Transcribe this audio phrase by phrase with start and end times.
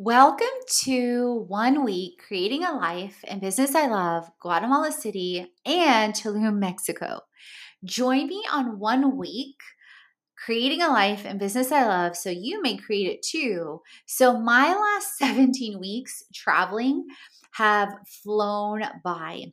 [0.00, 0.46] Welcome
[0.82, 7.22] to One Week Creating a Life and Business I Love, Guatemala City, and Tulum, Mexico.
[7.84, 9.56] Join me on One Week
[10.44, 13.80] Creating a Life and Business I Love so you may create it too.
[14.06, 17.04] So, my last 17 weeks traveling
[17.54, 17.88] have
[18.22, 19.46] flown by.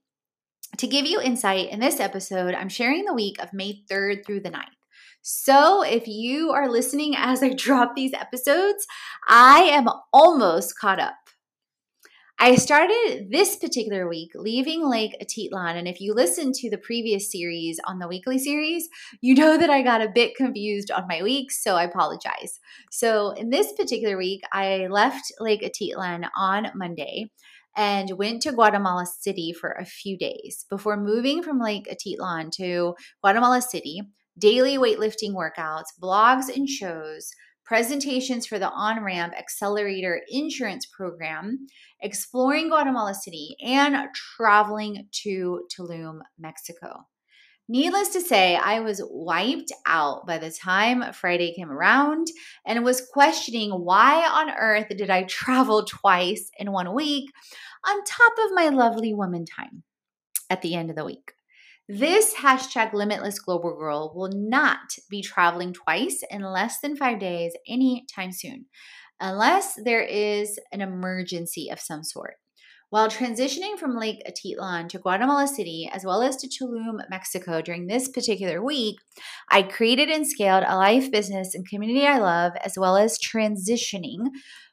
[0.78, 4.42] To give you insight in this episode, I'm sharing the week of May 3rd through
[4.42, 4.75] the 9th.
[5.22, 8.86] So, if you are listening as I drop these episodes,
[9.28, 11.16] I am almost caught up.
[12.38, 15.78] I started this particular week leaving Lake Atitlan.
[15.78, 18.90] And if you listen to the previous series on the weekly series,
[19.22, 22.60] you know that I got a bit confused on my weeks, so I apologize.
[22.92, 27.32] So, in this particular week, I left Lake Atitlan on Monday
[27.78, 32.96] and went to Guatemala City for a few days before moving from Lake Atitlan to
[33.22, 34.02] Guatemala City
[34.38, 37.32] daily weightlifting workouts, blogs and shows,
[37.66, 41.66] presentations for the On Ramp Accelerator Insurance Program,
[42.02, 47.06] exploring Guatemala City, and traveling to Tulum, Mexico.
[47.68, 52.28] Needless to say, I was wiped out by the time Friday came around
[52.64, 57.32] and was questioning why on earth did I travel twice in one week
[57.88, 59.82] on top of my lovely woman time
[60.52, 61.32] at the end of the week.
[61.88, 67.54] This hashtag limitless global girl will not be traveling twice in less than five days
[67.68, 68.66] anytime soon,
[69.20, 72.38] unless there is an emergency of some sort.
[72.90, 77.86] While transitioning from Lake Atitlan to Guatemala City, as well as to Tulum, Mexico during
[77.86, 78.96] this particular week,
[79.52, 84.30] I created and scaled a life, business, and community I love, as well as transitioning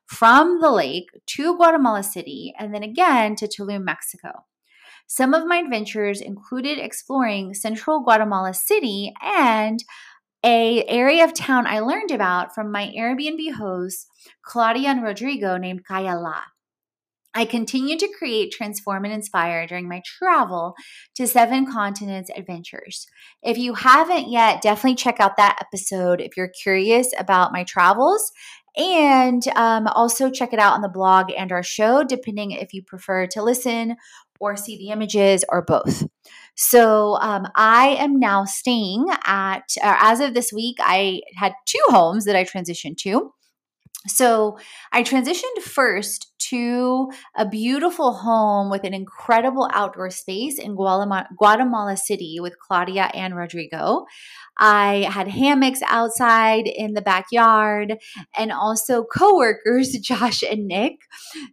[0.07, 4.45] from the lake to Guatemala City and then again to Tulum, Mexico.
[5.15, 9.79] Some of my adventures included exploring central Guatemala City and
[10.43, 14.07] a area of town I learned about from my Airbnb hosts,
[14.41, 16.45] Claudia and Rodrigo, named Cayala.
[17.35, 20.75] I continued to create, transform, and inspire during my travel
[21.17, 23.07] to Seven Continents Adventures.
[23.43, 28.33] If you haven't yet, definitely check out that episode if you're curious about my travels.
[28.75, 32.83] And um, also check it out on the blog and our show, depending if you
[32.83, 33.97] prefer to listen
[34.43, 36.05] or see the images or both.
[36.57, 41.81] So um, I am now staying at, uh, as of this week, I had two
[41.87, 43.33] homes that I transitioned to.
[44.09, 44.59] So
[44.91, 51.97] I transitioned first to a beautiful home with an incredible outdoor space in Guatemala, Guatemala
[51.97, 54.07] City with Claudia and Rodrigo.
[54.59, 57.99] I had hammocks outside in the backyard
[58.37, 60.97] and also coworkers, Josh and Nick,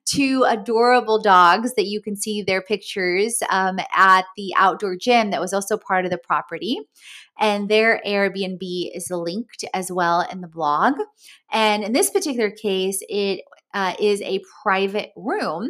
[0.06, 5.42] two adorable dogs that you can see their pictures um, at the outdoor gym that
[5.42, 6.80] was also part of the property.
[7.40, 10.96] And their Airbnb is linked as well in the blog.
[11.52, 13.42] And in this particular case, it
[13.74, 15.70] uh, is a private room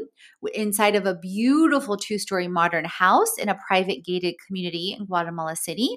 [0.54, 5.56] inside of a beautiful two story modern house in a private gated community in Guatemala
[5.56, 5.90] City.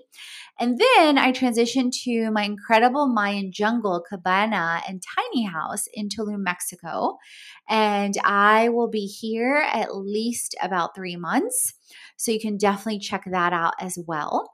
[0.59, 6.43] And then I transitioned to my incredible Mayan jungle cabana and tiny house in Tulum,
[6.43, 7.19] Mexico.
[7.69, 11.75] And I will be here at least about three months.
[12.17, 14.51] So you can definitely check that out as well.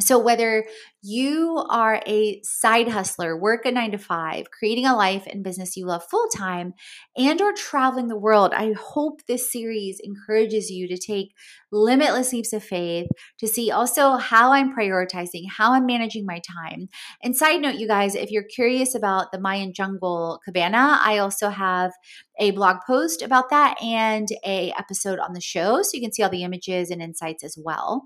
[0.00, 0.64] So, whether
[1.02, 5.76] you are a side hustler, work a nine to five, creating a life and business
[5.76, 6.74] you love full time,
[7.16, 11.34] and or traveling the world, I hope this series encourages you to take
[11.72, 13.06] limitless leaps of faith,
[13.38, 16.88] to see also how I'm prioritizing, how I'm managing my time.
[17.22, 21.48] And side note, you guys, if you're curious about the Mayan jungle cabana, I also
[21.48, 21.92] have
[22.38, 26.22] a blog post about that and a episode on the show so you can see
[26.22, 28.04] all the images and insights as well.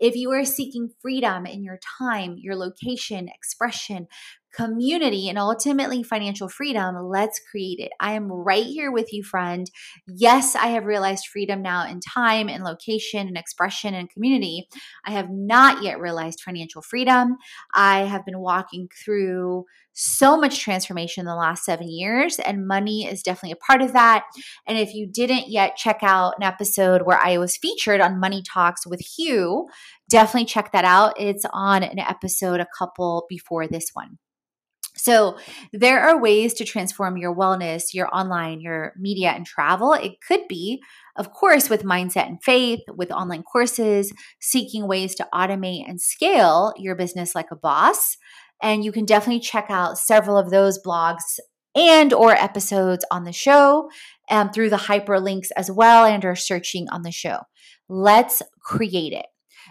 [0.00, 4.06] If you are seeking freedom in your time, your location, expression,
[4.54, 7.92] community, and ultimately financial freedom, let's create it.
[8.00, 9.70] I am right here with you, friend.
[10.06, 14.68] Yes, I have realized freedom now in time and location and expression and community.
[15.04, 17.36] I have not yet realized financial freedom.
[17.74, 23.06] I have been walking through so much transformation in the last seven years, and money
[23.06, 24.24] is definitely a part of that.
[24.66, 28.42] And if you didn't yet check out an episode where I was featured on Money
[28.42, 29.68] Talks with Hugh,
[30.08, 31.20] definitely check that out.
[31.20, 34.18] It's on an episode a couple before this one.
[34.96, 35.38] So,
[35.72, 39.92] there are ways to transform your wellness, your online, your media, and travel.
[39.94, 40.82] It could be,
[41.16, 46.72] of course, with mindset and faith, with online courses, seeking ways to automate and scale
[46.76, 48.16] your business like a boss.
[48.62, 51.38] And you can definitely check out several of those blogs
[51.74, 53.88] and or episodes on the show
[54.30, 57.38] um, through the hyperlinks as well and or searching on the show.
[57.88, 59.26] Let's create it.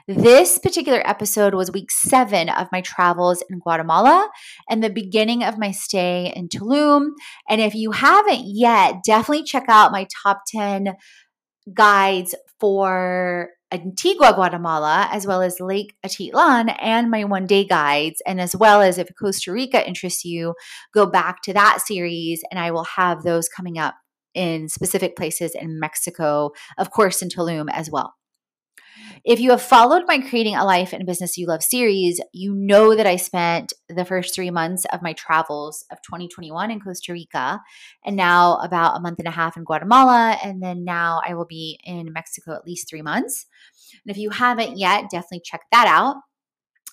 [0.10, 4.28] This particular episode was week seven of my travels in Guatemala
[4.68, 7.10] and the beginning of my stay in Tulum.
[7.48, 10.96] And if you haven't yet, definitely check out my top 10
[11.76, 18.20] guides for Antigua, Guatemala, as well as Lake Atitlan, and my one day guides.
[18.26, 20.56] And as well as if Costa Rica interests you,
[20.92, 23.94] go back to that series, and I will have those coming up
[24.34, 28.16] in specific places in Mexico, of course, in Tulum as well.
[29.26, 32.96] If you have followed my Creating a Life and Business You Love series, you know
[32.96, 37.60] that I spent the first three months of my travels of 2021 in Costa Rica,
[38.06, 41.46] and now about a month and a half in Guatemala, and then now I will
[41.46, 43.46] be in Mexico at least three months.
[44.06, 46.18] And if you haven't yet, definitely check that out.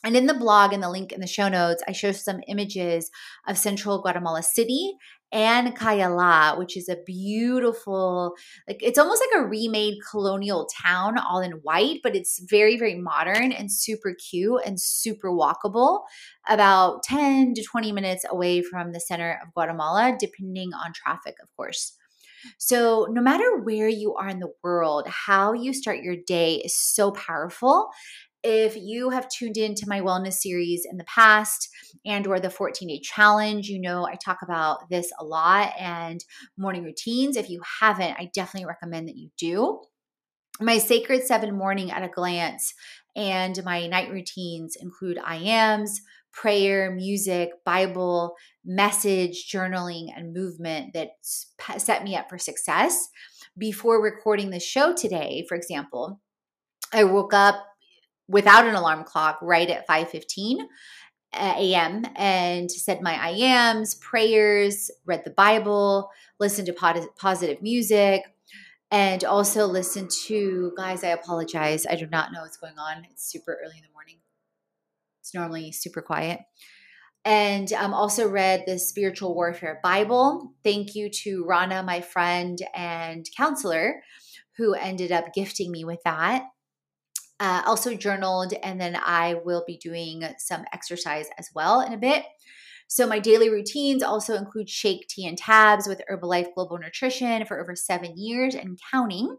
[0.03, 3.11] And in the blog and the link in the show notes, I show some images
[3.47, 4.95] of central Guatemala City
[5.33, 8.35] and Cayala, which is a beautiful,
[8.69, 12.95] like it's almost like a remade colonial town all in white, but it's very, very
[12.95, 16.03] modern and super cute and super walkable,
[16.49, 21.49] about 10 to 20 minutes away from the center of Guatemala, depending on traffic, of
[21.57, 21.97] course.
[22.59, 26.79] So, no matter where you are in the world, how you start your day is
[26.79, 27.91] so powerful
[28.49, 31.69] if you have tuned into my wellness series in the past
[32.05, 36.25] and or the 14 day challenge you know i talk about this a lot and
[36.57, 37.37] morning routines.
[37.37, 39.81] If you haven't i definitely recommend that you do.
[40.61, 42.73] My sacred seven morning at a glance
[43.17, 46.01] and my night routines include i ams
[46.33, 51.09] prayer music bible message journaling and movement that
[51.79, 53.09] set me up for success.
[53.59, 56.21] Before recording the show today for example
[56.93, 57.57] I woke up
[58.29, 60.67] without an alarm clock right at 5:15
[61.35, 62.05] a.m.
[62.17, 68.23] and said my I ams, prayers, read the Bible, listened to positive music,
[68.91, 71.05] and also listened to guys.
[71.05, 71.87] I apologize.
[71.87, 73.07] I do not know what's going on.
[73.11, 74.17] It's super early in the morning.
[75.21, 76.41] It's normally super quiet.
[77.25, 80.53] And um, also read the Spiritual Warfare Bible.
[80.63, 84.01] Thank you to Rana, my friend and counselor,
[84.57, 86.45] who ended up gifting me with that
[87.41, 91.99] uh, also journaled, and then I will be doing some exercise as well in a
[91.99, 92.25] bit.
[92.89, 97.61] So, my daily routines also include shake, tea, and tabs with Herbalife Global Nutrition for
[97.61, 99.37] over seven years and counting.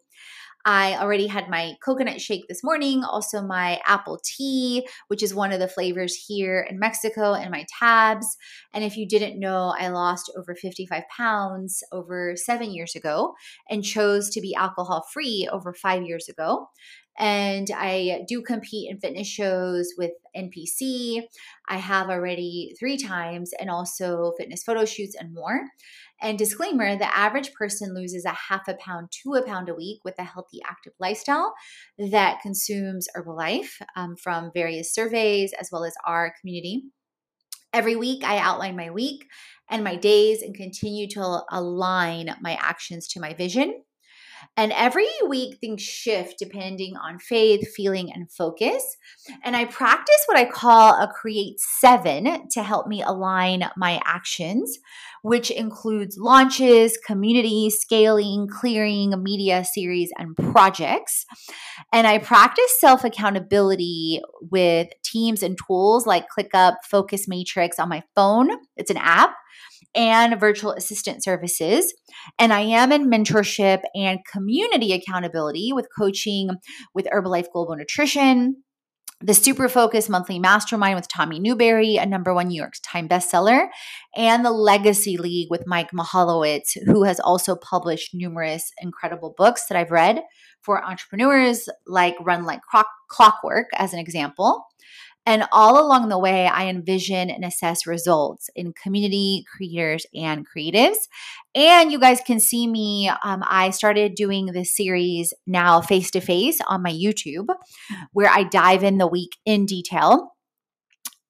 [0.69, 5.53] I already had my coconut shake this morning, also my apple tea, which is one
[5.53, 8.35] of the flavors here in Mexico, and my tabs.
[8.73, 13.33] And if you didn't know, I lost over 55 pounds over seven years ago
[13.69, 16.67] and chose to be alcohol free over five years ago
[17.17, 21.23] and I do compete in fitness shows with NPC.
[21.67, 25.61] I have already three times, and also fitness photo shoots and more.
[26.21, 29.99] And disclaimer the average person loses a half a pound to a pound a week
[30.03, 31.53] with a healthy, active lifestyle
[31.97, 36.83] that consumes Herbalife um, from various surveys as well as our community.
[37.73, 39.25] Every week, I outline my week
[39.69, 43.83] and my days and continue to align my actions to my vision.
[44.55, 48.97] And every week things shift depending on faith, feeling, and focus.
[49.43, 54.79] And I practice what I call a create seven to help me align my actions,
[55.21, 61.25] which includes launches, community, scaling, clearing, media series, and projects.
[61.91, 68.03] And I practice self accountability with teams and tools like ClickUp, Focus Matrix on my
[68.15, 68.49] phone.
[68.75, 69.35] It's an app
[69.95, 71.93] and virtual assistant services.
[72.37, 76.49] And I am in mentorship and community accountability with coaching
[76.93, 78.63] with Herbalife Global Nutrition,
[79.19, 83.67] the Super Focus Monthly Mastermind with Tommy Newberry, a number one New York Times bestseller,
[84.15, 89.77] and the Legacy League with Mike Michalowicz, who has also published numerous incredible books that
[89.77, 90.21] I've read
[90.61, 92.59] for entrepreneurs, like Run Like
[93.09, 94.65] Clockwork, as an example.
[95.27, 100.95] And all along the way, I envision and assess results in community creators and creatives.
[101.53, 103.09] And you guys can see me.
[103.09, 107.47] Um, I started doing this series now face to face on my YouTube,
[108.13, 110.33] where I dive in the week in detail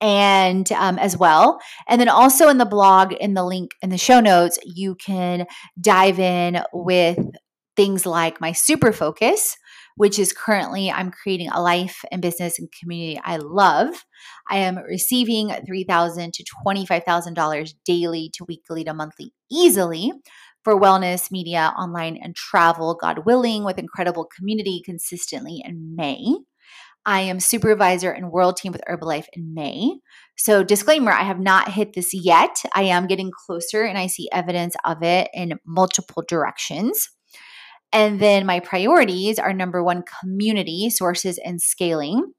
[0.00, 1.58] and um, as well.
[1.88, 5.44] And then also in the blog, in the link in the show notes, you can
[5.80, 7.18] dive in with
[7.74, 9.56] things like my super focus,
[9.98, 14.04] which is currently I'm creating a life and business and community I love.
[14.48, 20.12] I am receiving 3,000 to $25,000 daily to weekly to monthly easily
[20.62, 26.36] for wellness, media, online, and travel, God willing, with incredible community consistently in May.
[27.04, 29.98] I am supervisor and world team with Herbalife in May.
[30.36, 32.62] So, disclaimer I have not hit this yet.
[32.72, 37.08] I am getting closer and I see evidence of it in multiple directions.
[37.92, 42.32] And then my priorities are number one, community, sources, and scaling.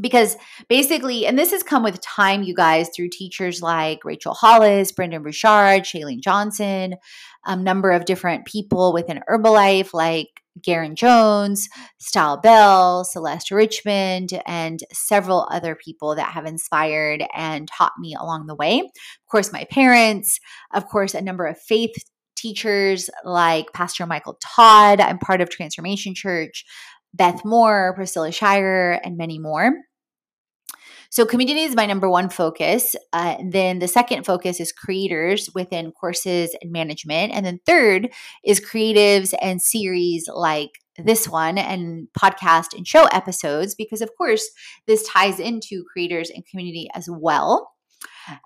[0.00, 0.36] Because
[0.68, 5.22] basically, and this has come with time, you guys, through teachers like Rachel Hollis, Brendon
[5.22, 6.96] Burchard, Chalene Johnson,
[7.44, 14.80] a number of different people within Herbalife like Garen Jones, Style Bell, Celeste Richmond, and
[14.92, 18.80] several other people that have inspired and taught me along the way.
[18.80, 20.40] Of course, my parents,
[20.72, 21.94] of course, a number of faith
[22.36, 25.00] teachers like Pastor Michael Todd.
[25.00, 26.64] I'm part of Transformation Church,
[27.12, 29.72] Beth Moore, Priscilla Shirer, and many more.
[31.10, 32.96] So, community is my number one focus.
[33.12, 37.32] Uh, then the second focus is creators within courses and management.
[37.32, 38.08] And then third
[38.44, 44.50] is creatives and series like this one and podcast and show episodes, because of course,
[44.88, 47.73] this ties into creators and community as well.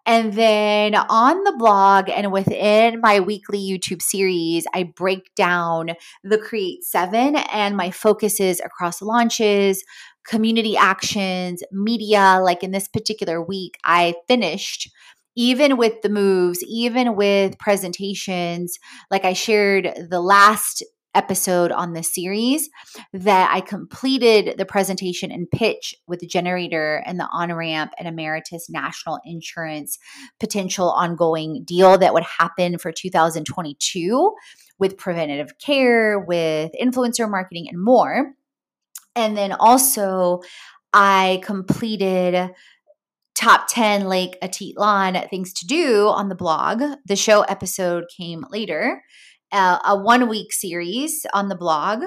[0.06, 5.90] And then on the blog and within my weekly YouTube series, I break down
[6.25, 9.82] the Create Seven and my focuses across launches,
[10.26, 12.40] community actions, media.
[12.42, 14.90] Like in this particular week, I finished
[15.37, 18.76] even with the moves, even with presentations,
[19.08, 20.82] like I shared the last
[21.15, 22.69] episode on this series
[23.12, 28.07] that I completed the presentation and pitch with the generator and the on ramp and
[28.07, 29.99] emeritus national insurance
[30.38, 34.35] potential ongoing deal that would happen for 2022
[34.79, 38.35] with preventative care, with influencer marketing, and more.
[39.17, 40.41] And then also,
[40.93, 42.50] I completed
[43.35, 46.83] top 10 Lake Atitlan things to do on the blog.
[47.07, 49.03] The show episode came later
[49.52, 52.02] a, a one week series on the blog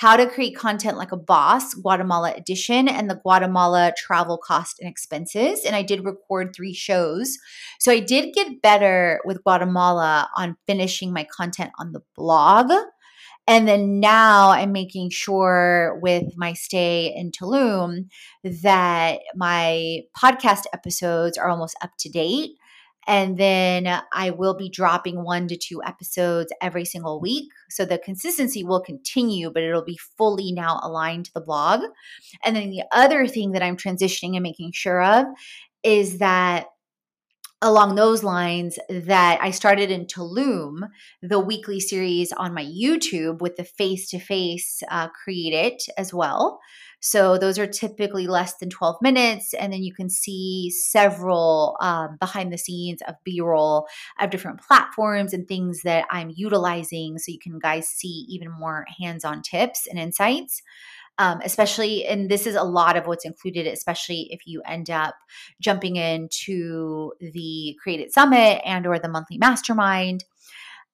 [0.00, 4.88] how to create content like a boss guatemala edition and the guatemala travel cost and
[4.90, 5.62] expenses.
[5.66, 7.36] And i did record three shows.
[7.78, 12.72] So i did get better with guatemala on finishing my content on the blog.
[13.46, 18.06] And then now i'm making sure with my stay in tulum
[18.62, 22.52] that my podcast episodes are almost up to date
[23.06, 27.50] and then I will be dropping one to two episodes every single week.
[27.70, 31.80] So the consistency will continue, but it'll be fully now aligned to the blog.
[32.44, 35.26] And then the other thing that I'm transitioning and making sure of
[35.82, 36.66] is that
[37.62, 40.88] along those lines that I started in Tulum,
[41.20, 44.82] the weekly series on my YouTube with the face to face
[45.22, 46.60] create it as well.
[47.00, 49.54] So those are typically less than 12 minutes.
[49.54, 53.88] And then you can see several um, behind the scenes of B roll
[54.20, 57.18] of different platforms and things that I'm utilizing.
[57.18, 60.62] So you can guys see even more hands on tips and insights.
[61.18, 65.14] Um, especially and this is a lot of what's included especially if you end up
[65.60, 70.24] jumping into the created summit and or the monthly mastermind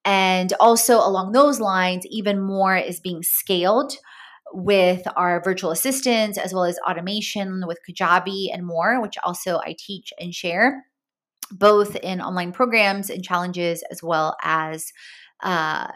[0.05, 3.93] and also along those lines even more is being scaled
[4.53, 9.75] with our virtual assistants as well as automation with Kajabi and more, which also I
[9.79, 10.85] teach and share
[11.51, 14.93] both in online programs and challenges as well as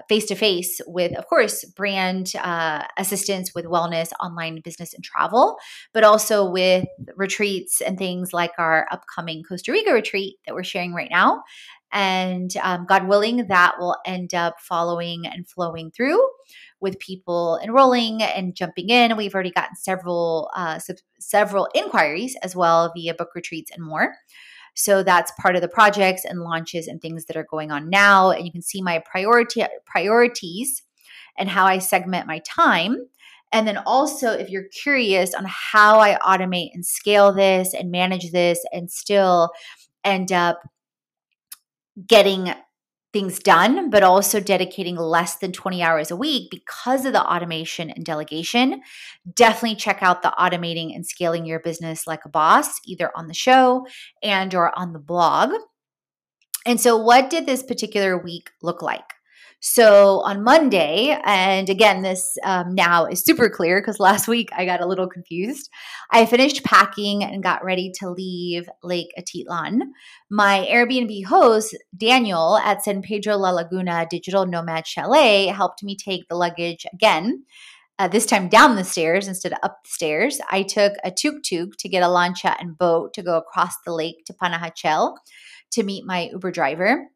[0.08, 5.56] face to face with, of course, brand uh, assistance with wellness, online business, and travel,
[5.94, 6.84] but also with
[7.16, 11.42] retreats and things like our upcoming Costa Rica retreat that we're sharing right now.
[11.90, 16.22] And um, God willing, that will end up following and flowing through
[16.80, 19.16] with people enrolling and jumping in.
[19.16, 20.78] We've already gotten several uh,
[21.18, 24.14] several inquiries as well via book retreats and more.
[24.74, 28.30] So that's part of the projects and launches and things that are going on now.
[28.30, 30.82] And you can see my priority priorities
[31.36, 32.96] and how I segment my time.
[33.52, 38.30] And then also, if you're curious on how I automate and scale this and manage
[38.30, 39.50] this and still
[40.04, 40.60] end up
[42.06, 42.54] getting
[43.12, 47.90] things done, but also dedicating less than 20 hours a week because of the automation
[47.90, 48.80] and delegation.
[49.34, 53.34] Definitely check out the automating and scaling your business like a boss, either on the
[53.34, 53.86] show
[54.22, 55.50] and or on the blog.
[56.66, 59.14] And so what did this particular week look like?
[59.62, 64.64] So on Monday, and again, this um, now is super clear because last week I
[64.64, 65.68] got a little confused.
[66.10, 69.80] I finished packing and got ready to leave Lake Atitlan.
[70.30, 76.26] My Airbnb host, Daniel at San Pedro La Laguna Digital Nomad Chalet, helped me take
[76.28, 77.44] the luggage again.
[77.98, 80.40] Uh, this time down the stairs instead of up the stairs.
[80.50, 83.92] I took a tuk tuk to get a lancha and boat to go across the
[83.92, 85.18] lake to Panajachel
[85.72, 87.08] to meet my Uber driver.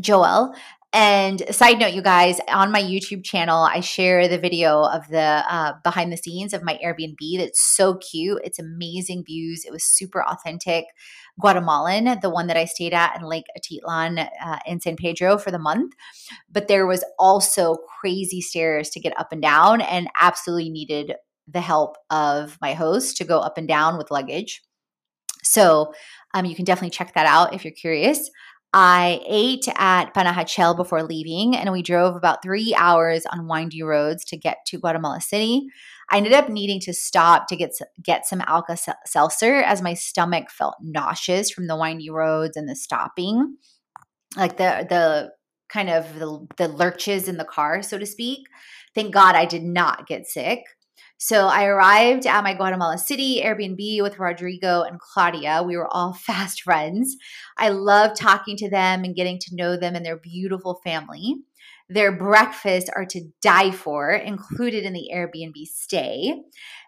[0.00, 0.54] Joel.
[0.96, 5.18] And side note, you guys, on my YouTube channel, I share the video of the
[5.18, 7.36] uh, behind the scenes of my Airbnb.
[7.36, 8.40] That's so cute.
[8.44, 9.64] It's amazing views.
[9.64, 10.84] It was super authentic.
[11.40, 15.50] Guatemalan, the one that I stayed at in Lake Atitlan uh, in San Pedro for
[15.50, 15.94] the month.
[16.48, 21.14] But there was also crazy stairs to get up and down, and absolutely needed
[21.48, 24.62] the help of my host to go up and down with luggage.
[25.42, 25.92] So
[26.34, 28.30] um, you can definitely check that out if you're curious.
[28.76, 34.24] I ate at Panajachel before leaving, and we drove about three hours on windy roads
[34.24, 35.68] to get to Guatemala City.
[36.10, 37.70] I ended up needing to stop to get
[38.02, 38.76] get some Alka
[39.06, 43.58] Seltzer as my stomach felt nauseous from the windy roads and the stopping,
[44.36, 45.30] like the the
[45.68, 48.40] kind of the, the lurches in the car, so to speak.
[48.92, 50.64] Thank God I did not get sick.
[51.18, 55.62] So I arrived at my Guatemala City Airbnb with Rodrigo and Claudia.
[55.66, 57.16] We were all fast friends.
[57.56, 61.36] I love talking to them and getting to know them and their beautiful family.
[61.88, 66.34] Their breakfasts are to die for, included in the Airbnb stay.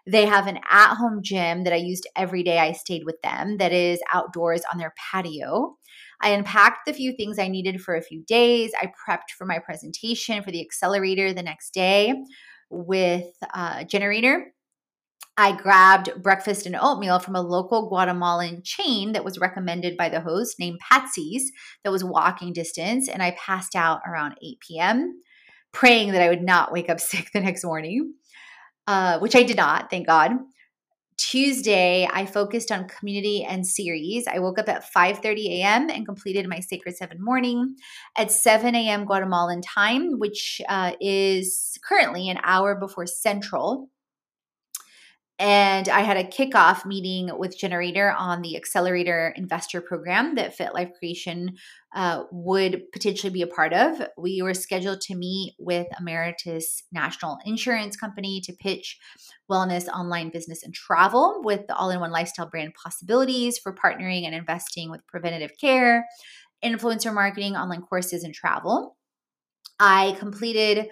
[0.07, 3.57] They have an at home gym that I used every day I stayed with them
[3.57, 5.77] that is outdoors on their patio.
[6.21, 8.71] I unpacked the few things I needed for a few days.
[8.79, 12.13] I prepped for my presentation for the accelerator the next day
[12.69, 14.53] with a generator.
[15.39, 20.21] I grabbed breakfast and oatmeal from a local Guatemalan chain that was recommended by the
[20.21, 21.51] host named Patsy's
[21.83, 23.07] that was walking distance.
[23.07, 25.21] And I passed out around 8 p.m.,
[25.71, 28.15] praying that I would not wake up sick the next morning,
[28.87, 30.31] uh, which I did not, thank God.
[31.17, 34.27] Tuesday, I focused on community and series.
[34.27, 35.89] I woke up at 5:30 a.m.
[35.89, 37.75] and completed my Sacred Seven morning
[38.17, 39.05] at 7 a.m.
[39.05, 43.89] Guatemalan time, which uh, is currently an hour before Central.
[45.39, 50.73] And I had a kickoff meeting with Generator on the Accelerator Investor Program that Fit
[50.73, 51.57] Life Creation
[51.95, 54.01] uh, would potentially be a part of.
[54.17, 58.97] We were scheduled to meet with Emeritus National Insurance Company to pitch
[59.49, 64.25] wellness, online business, and travel with the all in one lifestyle brand possibilities for partnering
[64.25, 66.07] and investing with preventative care,
[66.65, 68.97] influencer marketing, online courses, and travel.
[69.79, 70.87] I completed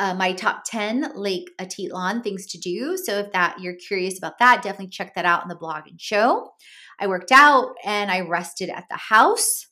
[0.00, 2.96] uh, my top 10 Lake Atitlan things to do.
[2.96, 6.00] So if that you're curious about that, definitely check that out in the blog and
[6.00, 6.52] show.
[6.98, 9.66] I worked out and I rested at the house.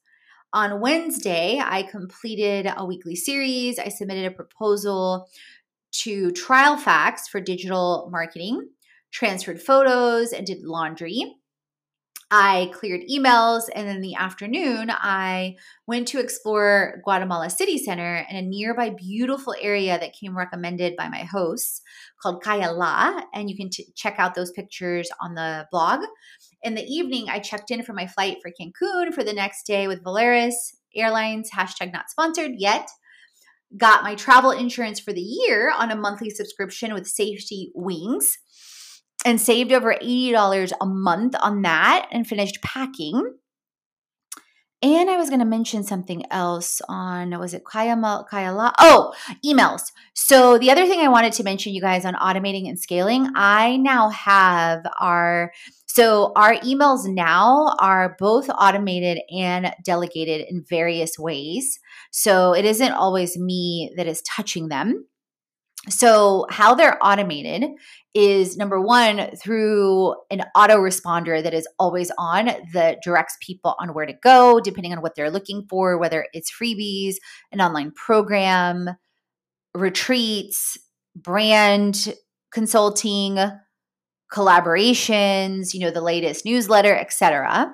[0.53, 3.79] On Wednesday, I completed a weekly series.
[3.79, 5.29] I submitted a proposal
[6.03, 8.69] to Trial Facts for digital marketing,
[9.11, 11.38] transferred photos, and did laundry.
[12.31, 18.37] I cleared emails, and in the afternoon, I went to explore Guatemala City Center in
[18.37, 21.81] a nearby beautiful area that came recommended by my hosts
[22.21, 23.23] called Cayala.
[23.33, 26.01] And you can t- check out those pictures on the blog.
[26.62, 29.88] In the evening, I checked in for my flight for Cancun for the next day
[29.88, 32.91] with Volaris Airlines, hashtag not sponsored yet.
[33.77, 38.25] Got my travel insurance for the year on a monthly subscription with SafetyWings
[39.24, 43.35] and saved over $80 a month on that and finished packing.
[44.81, 48.72] And I was going to mention something else on, was it Kayama, Kayala?
[48.78, 49.12] Oh,
[49.44, 49.90] emails.
[50.14, 53.76] So the other thing I wanted to mention, you guys, on automating and scaling, I
[53.76, 55.50] now have our
[55.98, 61.81] So our emails now are both automated and delegated in various ways.
[62.12, 65.07] So it isn't always me that is touching them.
[65.88, 67.64] So, how they're automated
[68.12, 74.07] is number one, through an autoresponder that is always on that directs people on where
[74.07, 77.17] to go, depending on what they're looking for, whether it's freebies,
[77.53, 78.91] an online program,
[79.73, 80.77] retreats,
[81.14, 82.12] brand
[82.53, 83.38] consulting,
[84.33, 87.73] collaborations, you know, the latest newsletter, etc.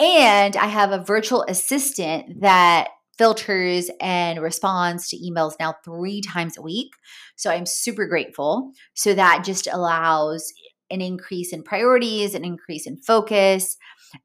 [0.00, 6.56] And I have a virtual assistant that filters and responds to emails now three times
[6.56, 6.92] a week.
[7.36, 8.72] So I'm super grateful.
[8.94, 10.52] So that just allows
[10.90, 13.76] an increase in priorities, an increase in focus.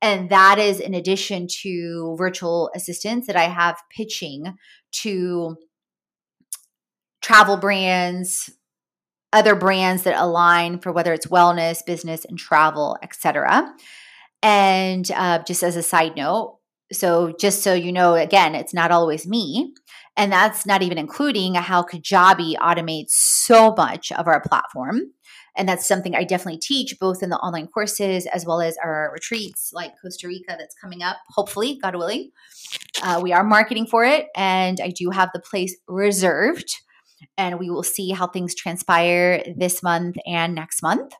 [0.01, 4.55] And that is in addition to virtual assistants that I have pitching
[4.91, 5.57] to
[7.21, 8.51] travel brands,
[9.33, 13.73] other brands that align for whether it's wellness, business, and travel, etc.
[14.41, 16.58] And uh, just as a side note,
[16.91, 19.73] so just so you know, again, it's not always me.
[20.17, 25.01] And that's not even including how Kajabi automates so much of our platform.
[25.55, 29.11] And that's something I definitely teach both in the online courses as well as our
[29.13, 32.31] retreats like Costa Rica that's coming up, hopefully, God willing.
[33.03, 36.69] Uh, we are marketing for it, and I do have the place reserved.
[37.37, 41.13] And we will see how things transpire this month and next month.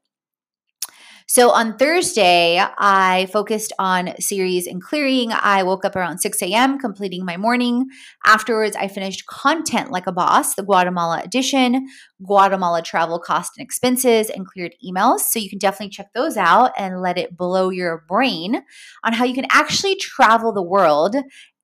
[1.32, 5.32] So on Thursday, I focused on series and clearing.
[5.32, 7.86] I woke up around 6 a.m., completing my morning.
[8.26, 11.88] Afterwards, I finished Content Like a Boss, the Guatemala edition,
[12.26, 15.20] Guatemala travel cost and expenses, and cleared emails.
[15.20, 18.63] So you can definitely check those out and let it blow your brain
[19.04, 21.15] on how you can actually travel the world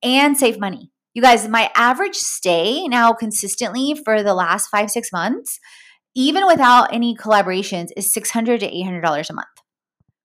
[0.04, 0.92] and save money.
[1.16, 5.60] You guys, my average stay now consistently for the last five, six months
[6.16, 9.48] even without any collaborations, is 600 to $800 a month.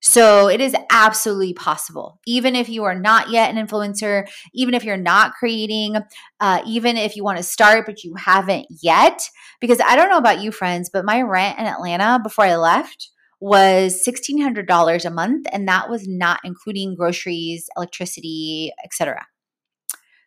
[0.01, 2.19] So it is absolutely possible.
[2.25, 5.97] Even if you are not yet an influencer, even if you're not creating,
[6.39, 9.21] uh, even if you want to start but you haven't yet,
[9.59, 13.09] because I don't know about you, friends, but my rent in Atlanta before I left
[13.39, 19.25] was $1,600 a month, and that was not including groceries, electricity, etc.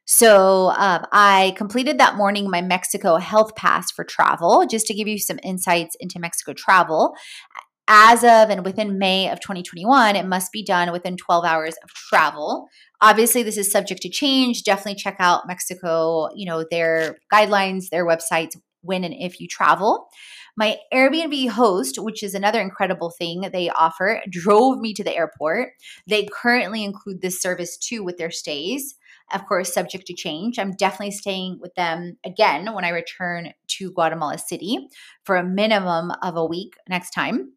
[0.07, 5.09] So um, I completed that morning my Mexico health pass for travel, just to give
[5.09, 7.15] you some insights into Mexico travel.
[7.87, 11.91] As of and within May of 2021, it must be done within 12 hours of
[11.91, 12.69] travel.
[13.01, 14.63] Obviously, this is subject to change.
[14.63, 20.09] Definitely check out Mexico, you know, their guidelines, their websites when and if you travel.
[20.57, 25.71] My Airbnb host, which is another incredible thing they offer, drove me to the airport.
[26.07, 28.95] They currently include this service too with their stays
[29.33, 30.59] of course, subject to change.
[30.59, 34.89] I'm definitely staying with them again when I return to Guatemala City
[35.25, 37.53] for a minimum of a week next time.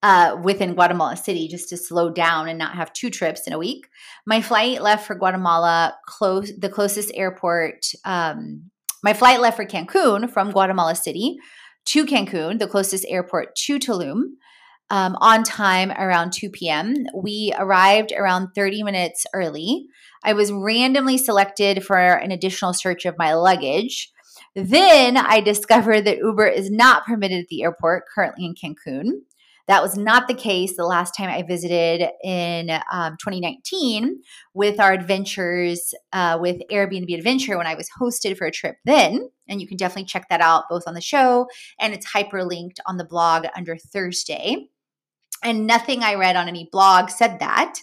[0.00, 3.58] Uh, within Guatemala City, just to slow down and not have two trips in a
[3.58, 3.88] week.
[4.26, 7.84] My flight left for Guatemala, close the closest airport.
[8.04, 8.70] Um,
[9.02, 11.38] my flight left for Cancun from Guatemala City
[11.86, 14.34] to Cancun, the closest airport to Tulum.
[14.90, 16.94] Um, on time around 2 p.m.
[17.14, 19.86] We arrived around 30 minutes early.
[20.24, 24.10] I was randomly selected for an additional search of my luggage.
[24.54, 29.20] Then I discovered that Uber is not permitted at the airport currently in Cancun.
[29.68, 34.22] That was not the case the last time I visited in um, 2019
[34.54, 39.28] with our adventures uh, with Airbnb Adventure when I was hosted for a trip then.
[39.46, 42.96] And you can definitely check that out both on the show and it's hyperlinked on
[42.96, 44.68] the blog under Thursday.
[45.44, 47.78] And nothing I read on any blog said that.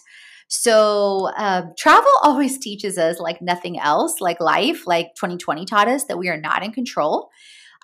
[0.48, 6.04] So, uh, travel always teaches us, like nothing else, like life, like 2020 taught us,
[6.04, 7.30] that we are not in control.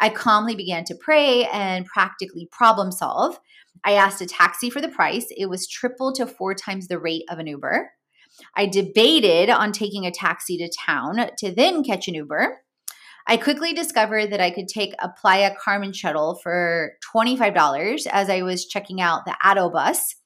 [0.00, 3.38] I calmly began to pray and practically problem solve.
[3.84, 5.26] I asked a taxi for the price.
[5.36, 7.90] It was triple to four times the rate of an Uber.
[8.56, 12.60] I debated on taking a taxi to town to then catch an Uber.
[13.26, 18.42] I quickly discovered that I could take a Playa Carmen shuttle for $25 as I
[18.42, 20.16] was checking out the ADO bus.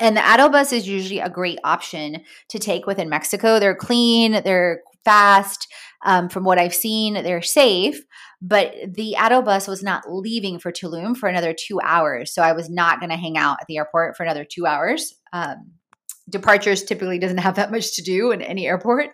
[0.00, 3.58] And the ADO bus is usually a great option to take within Mexico.
[3.58, 5.66] They're clean, they're fast.
[6.04, 8.00] Um, from what I've seen, they're safe.
[8.42, 12.32] But the ADO bus was not leaving for Tulum for another two hours.
[12.32, 15.14] So I was not going to hang out at the airport for another two hours.
[15.32, 15.72] Um,
[16.28, 19.10] departures typically doesn't have that much to do in any airport.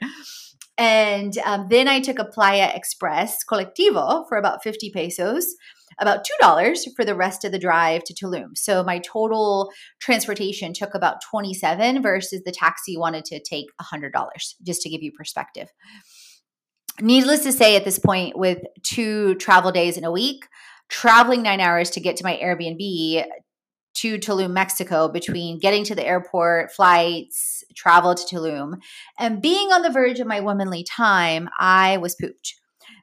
[0.78, 5.54] And um, then I took a Playa Express Colectivo for about 50 pesos
[5.98, 8.56] about $2 for the rest of the drive to Tulum.
[8.56, 9.70] So my total
[10.00, 14.10] transportation took about 27 versus the taxi wanted to take $100
[14.62, 15.68] just to give you perspective.
[17.00, 20.46] Needless to say at this point with two travel days in a week,
[20.88, 23.24] traveling 9 hours to get to my Airbnb
[23.96, 28.74] to Tulum, Mexico, between getting to the airport, flights, travel to Tulum,
[29.18, 32.54] and being on the verge of my womanly time, I was pooped.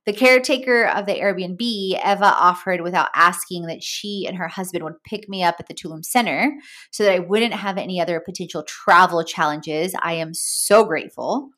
[0.06, 5.02] The caretaker of the Airbnb, Eva, offered without asking that she and her husband would
[5.04, 6.54] pick me up at the Tulum Center
[6.92, 9.96] so that I wouldn't have any other potential travel challenges.
[10.02, 11.50] I am so grateful.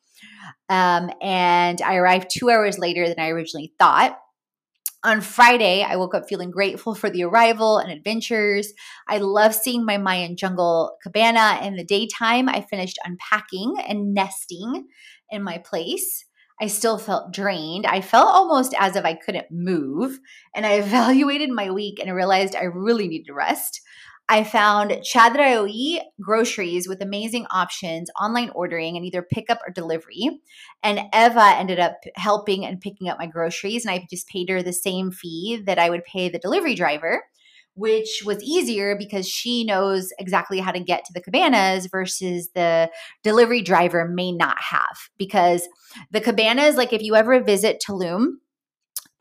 [0.68, 4.18] Um, and I arrived two hours later than I originally thought.
[5.04, 8.72] On Friday, I woke up feeling grateful for the arrival and adventures.
[9.06, 11.60] I love seeing my Mayan jungle cabana.
[11.64, 14.86] In the daytime, I finished unpacking and nesting
[15.30, 16.24] in my place.
[16.60, 17.86] I still felt drained.
[17.86, 20.18] I felt almost as if I couldn't move.
[20.54, 23.82] And I evaluated my week and I realized I really needed rest.
[24.28, 30.40] I found Chedraui groceries with amazing options, online ordering, and either pickup or delivery.
[30.82, 34.64] And Eva ended up helping and picking up my groceries, and I just paid her
[34.64, 37.22] the same fee that I would pay the delivery driver
[37.76, 42.90] which was easier because she knows exactly how to get to the cabanas versus the
[43.22, 45.10] delivery driver may not have.
[45.18, 45.68] Because
[46.10, 48.38] the cabanas, like if you ever visit Tulum,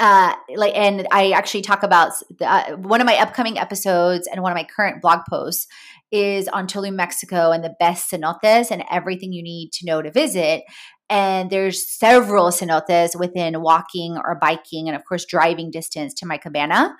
[0.02, 4.52] uh like and i actually talk about uh, one of my upcoming episodes and one
[4.52, 5.68] of my current blog posts
[6.12, 10.12] is on tulum mexico and the best cenotes and everything you need to know to
[10.12, 10.63] visit
[11.10, 16.38] and there's several cenotes within walking or biking and of course driving distance to my
[16.38, 16.94] cabana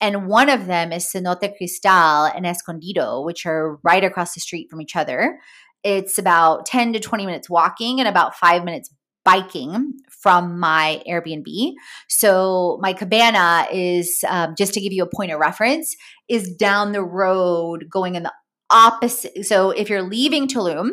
[0.00, 4.68] and one of them is Cenote Cristal and Escondido, which are right across the street
[4.70, 5.38] from each other.
[5.82, 8.90] It's about 10 to 20 minutes walking and about five minutes
[9.24, 11.72] biking from my Airbnb.
[12.08, 15.94] So my cabana is, um, just to give you a point of reference,
[16.28, 18.32] is down the road going in the
[18.70, 19.44] opposite.
[19.44, 20.90] So if you're leaving Tulum,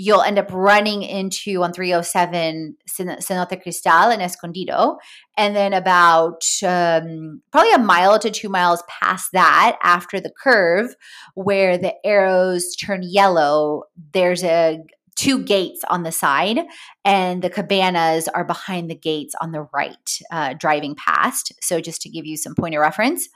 [0.00, 4.96] you'll end up running into on 307 Cenote Cristal and Escondido.
[5.36, 10.94] And then about um, probably a mile to two miles past that, after the curve
[11.34, 13.82] where the arrows turn yellow,
[14.14, 14.78] there's a
[15.16, 16.60] two gates on the side,
[17.04, 21.52] and the cabanas are behind the gates on the right, uh, driving past.
[21.60, 23.28] So, just to give you some point of reference.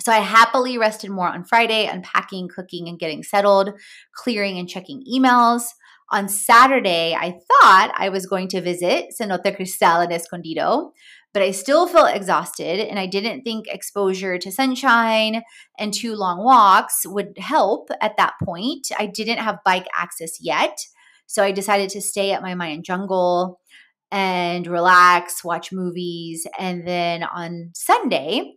[0.00, 3.72] So I happily rested more on Friday, unpacking, cooking, and getting settled,
[4.14, 5.64] clearing and checking emails.
[6.10, 10.92] On Saturday, I thought I was going to visit Cenote Cristal and Escondido,
[11.32, 15.42] but I still felt exhausted and I didn't think exposure to sunshine
[15.78, 18.88] and two long walks would help at that point.
[18.98, 20.78] I didn't have bike access yet,
[21.26, 23.58] so I decided to stay at my Mayan jungle
[24.10, 28.56] and relax, watch movies, and then on Sunday,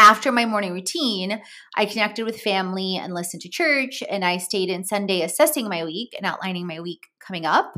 [0.00, 1.42] after my morning routine,
[1.76, 5.84] I connected with family and listened to church, and I stayed in Sunday assessing my
[5.84, 7.74] week and outlining my week coming up.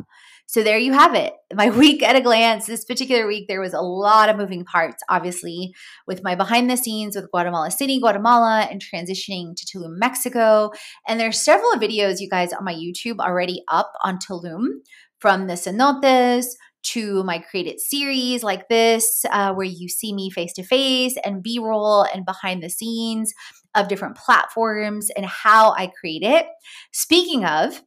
[0.47, 1.33] So there you have it.
[1.55, 2.67] My week at a glance.
[2.67, 5.75] This particular week, there was a lot of moving parts, obviously,
[6.07, 10.71] with my behind the scenes with Guatemala City, Guatemala, and transitioning to Tulum, Mexico.
[11.09, 14.67] And there's several videos, you guys, on my YouTube already up on Tulum
[15.19, 16.47] from the cenotes
[16.83, 21.43] to my created series like this, uh, where you see me face to face and
[21.43, 23.33] B roll and behind the scenes
[23.75, 26.47] of different platforms and how I create it.
[26.93, 27.83] Speaking of,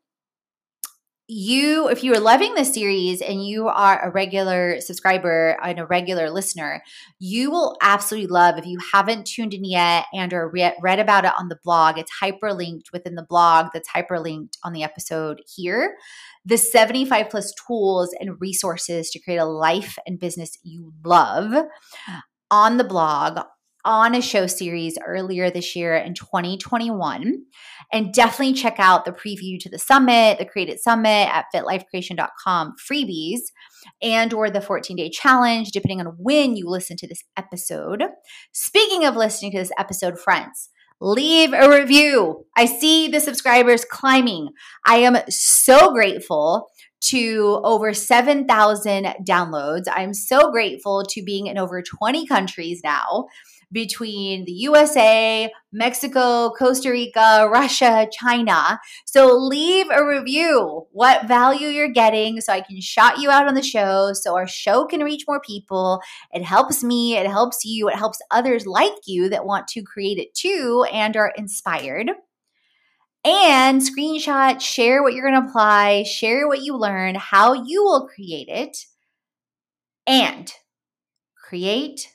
[1.28, 5.86] you if you are loving this series and you are a regular subscriber and a
[5.86, 6.84] regular listener
[7.18, 11.26] you will absolutely love if you haven't tuned in yet and or re- read about
[11.26, 15.98] it on the blog it's hyperlinked within the blog that's hyperlinked on the episode here
[16.46, 21.66] the 75 plus tools and resources to create a life and business you love
[22.52, 23.40] on the blog
[23.86, 27.44] on a show series earlier this year in 2021
[27.94, 33.40] and definitely check out the preview to the summit the created summit at fitlifecreation.com freebies
[34.02, 38.04] and or the 14 day challenge depending on when you listen to this episode
[38.52, 40.70] speaking of listening to this episode friends
[41.02, 42.46] leave a review.
[42.56, 44.50] I see the subscribers climbing.
[44.86, 46.70] I am so grateful
[47.02, 49.84] to over 7,000 downloads.
[49.92, 53.28] I'm so grateful to being in over 20 countries now
[53.76, 58.80] between the USA, Mexico, Costa Rica, Russia, China.
[59.06, 63.54] So leave a review what value you're getting so I can shout you out on
[63.54, 66.00] the show so our show can reach more people.
[66.32, 70.20] It helps me, it helps you, it helps others like you that want to create
[70.20, 72.12] it too and are inspired.
[73.26, 78.08] And screenshot, share what you're going to apply, share what you learn, how you will
[78.08, 78.78] create it,
[80.08, 80.50] and
[81.36, 82.15] create